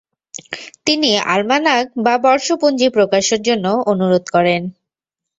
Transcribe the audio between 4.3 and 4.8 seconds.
করেন।